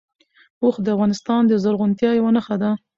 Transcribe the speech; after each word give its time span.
اوښ 0.63 0.75
د 0.83 0.87
افغانستان 0.95 1.41
د 1.47 1.53
زرغونتیا 1.63 2.11
یوه 2.19 2.31
نښه 2.35 2.55
ده. 2.61 2.71